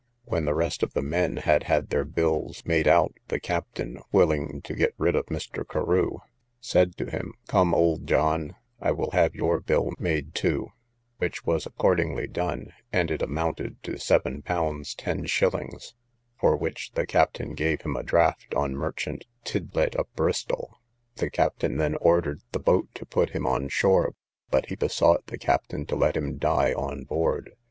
When 0.25 0.45
the 0.45 0.55
rest 0.55 0.81
of 0.81 0.95
the 0.95 1.03
men 1.03 1.37
had 1.37 1.65
had 1.65 1.89
their 1.91 2.05
bills 2.05 2.63
made 2.65 2.87
out, 2.87 3.13
the 3.27 3.39
captain, 3.39 3.99
willing 4.11 4.63
to 4.63 4.73
get 4.73 4.95
rid 4.97 5.15
of 5.15 5.27
Mr. 5.27 5.63
Carew, 5.63 6.17
said 6.59 6.97
to 6.97 7.05
him, 7.11 7.33
come, 7.47 7.71
old 7.75 8.07
John, 8.07 8.55
I 8.81 8.93
will 8.93 9.11
have 9.11 9.35
your 9.35 9.59
bill 9.59 9.91
made 9.99 10.33
to; 10.41 10.71
which 11.19 11.45
was 11.45 11.67
accordingly 11.67 12.25
done, 12.25 12.73
and 12.91 13.11
it 13.11 13.21
amounted 13.21 13.75
to 13.83 13.99
seven 13.99 14.41
pounds 14.41 14.95
ten 14.95 15.27
shillings, 15.27 15.93
for 16.39 16.57
which 16.57 16.93
the 16.93 17.05
captain 17.05 17.53
gave 17.53 17.81
him 17.81 17.95
a 17.95 18.01
draught 18.01 18.55
on 18.55 18.75
merchant 18.75 19.27
Tidiate 19.43 19.93
of 19.95 20.11
Bristol. 20.15 20.79
The 21.17 21.29
captain 21.29 21.77
then 21.77 21.93
ordered 21.97 22.41
the 22.53 22.59
boat 22.59 22.87
to 22.95 23.05
put 23.05 23.29
him 23.35 23.45
on 23.45 23.69
shore; 23.69 24.13
but 24.49 24.65
he 24.65 24.75
besought 24.75 25.27
the 25.27 25.37
captain 25.37 25.85
to 25.85 25.95
let 25.95 26.17
him 26.17 26.39
die 26.39 26.73
on 26.73 27.03
board. 27.03 27.51